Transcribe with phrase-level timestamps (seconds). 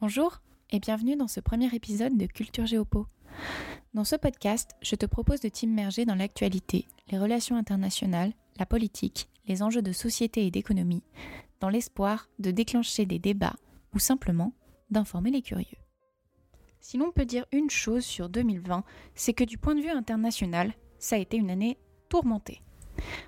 [0.00, 3.08] Bonjour et bienvenue dans ce premier épisode de Culture Géopo.
[3.94, 9.28] Dans ce podcast, je te propose de t'immerger dans l'actualité, les relations internationales, la politique,
[9.48, 11.02] les enjeux de société et d'économie,
[11.58, 13.56] dans l'espoir de déclencher des débats
[13.92, 14.52] ou simplement
[14.88, 15.82] d'informer les curieux.
[16.78, 18.84] Si l'on peut dire une chose sur 2020,
[19.16, 21.76] c'est que du point de vue international, ça a été une année
[22.08, 22.62] tourmentée.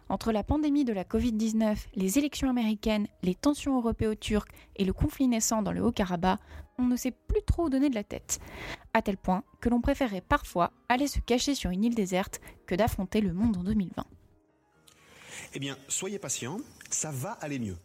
[0.09, 5.29] Entre la pandémie de la Covid-19, les élections américaines, les tensions européo-turques et le conflit
[5.29, 6.41] naissant dans le Haut-Karabakh,
[6.79, 8.41] on ne sait plus trop où donner de la tête.
[8.95, 12.75] À tel point que l'on préférait parfois aller se cacher sur une île déserte que
[12.75, 14.05] d'affronter le monde en 2020.
[15.55, 16.59] Eh bien, soyez patient,
[16.91, 17.77] ça va aller mieux.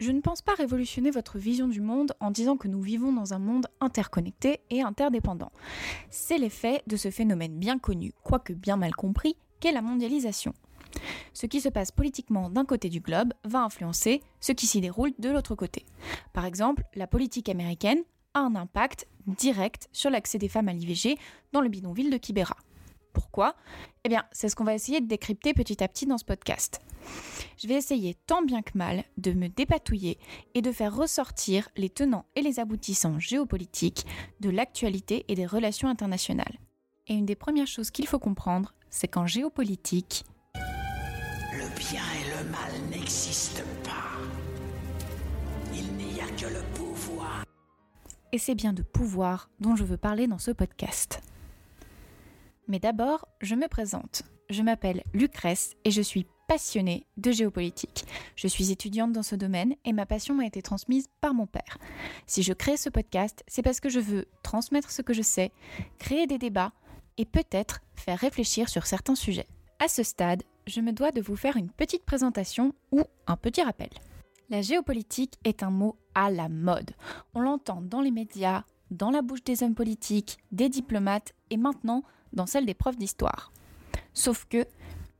[0.00, 3.34] Je ne pense pas révolutionner votre vision du monde en disant que nous vivons dans
[3.34, 5.52] un monde interconnecté et interdépendant.
[6.08, 10.54] C'est l'effet de ce phénomène bien connu, quoique bien mal compris, qu'est la mondialisation.
[11.32, 15.12] Ce qui se passe politiquement d'un côté du globe va influencer ce qui s'y déroule
[15.18, 15.84] de l'autre côté.
[16.32, 18.02] Par exemple, la politique américaine
[18.34, 21.18] a un impact direct sur l'accès des femmes à l'IVG
[21.52, 22.56] dans le bidonville de Kibera.
[23.12, 23.56] Pourquoi?
[24.04, 26.80] Eh bien, c'est ce qu'on va essayer de décrypter petit à petit dans ce podcast.
[27.58, 30.18] Je vais essayer tant bien que mal de me dépatouiller
[30.54, 34.06] et de faire ressortir les tenants et les aboutissants géopolitiques
[34.40, 36.58] de l'actualité et des relations internationales.
[37.08, 40.24] Et une des premières choses qu'il faut comprendre, c'est qu'en géopolitique,
[41.80, 44.20] bien et le mal n'existent pas.
[45.72, 47.44] Il n'y a que le pouvoir.
[48.32, 51.22] Et c'est bien de pouvoir dont je veux parler dans ce podcast.
[52.68, 54.22] Mais d'abord, je me présente.
[54.50, 58.04] Je m'appelle Lucrèce et je suis passionnée de géopolitique.
[58.36, 61.78] Je suis étudiante dans ce domaine et ma passion m'a été transmise par mon père.
[62.26, 65.50] Si je crée ce podcast, c'est parce que je veux transmettre ce que je sais,
[65.98, 66.72] créer des débats
[67.16, 69.48] et peut-être faire réfléchir sur certains sujets.
[69.78, 73.62] À ce stade, je me dois de vous faire une petite présentation ou un petit
[73.62, 73.90] rappel.
[74.48, 76.90] La géopolitique est un mot à la mode.
[77.34, 82.02] On l'entend dans les médias, dans la bouche des hommes politiques, des diplomates et maintenant
[82.32, 83.52] dans celle des profs d'histoire.
[84.12, 84.66] Sauf que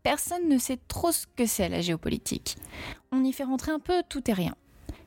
[0.03, 2.57] personne ne sait trop ce que c'est la géopolitique.
[3.13, 4.55] On y fait rentrer un peu tout et rien.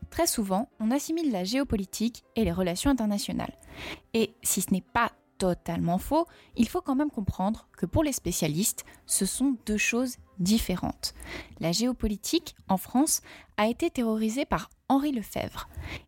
[0.10, 3.58] Très souvent, on assimile la géopolitique et les relations internationales.
[4.14, 5.12] Et si ce n'est pas
[5.44, 10.16] totalement faux, il faut quand même comprendre que pour les spécialistes, ce sont deux choses
[10.40, 11.14] différentes.
[11.60, 13.22] La géopolitique, en France,
[13.58, 15.68] a été terrorisée par Henri Lefebvre.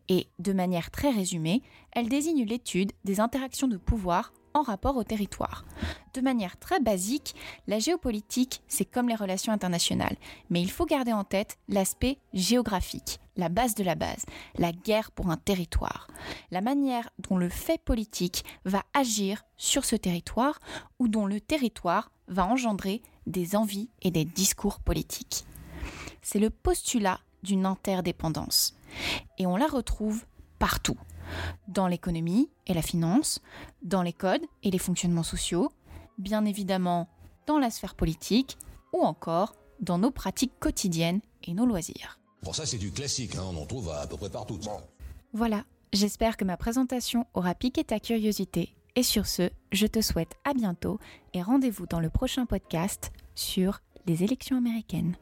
[0.09, 5.03] Et, de manière très résumée, elle désigne l'étude des interactions de pouvoir en rapport au
[5.03, 5.65] territoire.
[6.13, 7.35] De manière très basique,
[7.67, 10.15] la géopolitique, c'est comme les relations internationales,
[10.49, 14.25] mais il faut garder en tête l'aspect géographique, la base de la base,
[14.57, 16.07] la guerre pour un territoire,
[16.51, 20.59] la manière dont le fait politique va agir sur ce territoire
[20.99, 25.45] ou dont le territoire va engendrer des envies et des discours politiques.
[26.21, 28.75] C'est le postulat d'une interdépendance.
[29.37, 30.25] Et on la retrouve
[30.59, 30.97] partout
[31.67, 33.41] dans l'économie et la finance,
[33.81, 35.71] dans les codes et les fonctionnements sociaux,
[36.17, 37.09] bien évidemment
[37.47, 38.57] dans la sphère politique
[38.93, 42.19] ou encore dans nos pratiques quotidiennes et nos loisirs.
[42.41, 44.59] Pour ça, c'est du classique, hein, on en trouve à, peu près partout.
[45.33, 48.74] Voilà, j'espère que ma présentation aura piqué ta curiosité.
[48.95, 50.99] Et sur ce, je te souhaite à bientôt
[51.33, 55.17] et rendez-vous dans le prochain podcast sur les élections américaines.